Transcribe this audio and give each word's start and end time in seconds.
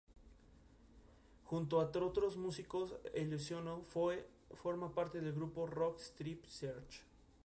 Junto 1.43 1.79
a 1.79 1.83
otros 1.83 2.13
tres 2.13 2.35
músicos, 2.35 2.95
Elizondo 3.13 3.83
forma 4.63 4.95
parte 4.95 5.21
del 5.21 5.33
grupo 5.33 5.67
de 5.67 5.75
rock 5.75 5.99
Strip 5.99 6.43
Search. 6.47 7.03